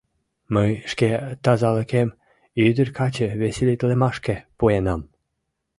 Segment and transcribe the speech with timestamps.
[0.53, 1.09] —Мый шке
[1.43, 2.09] тазалыкем
[2.65, 5.01] ӱдыр-каче веселитлымашке пуэнам.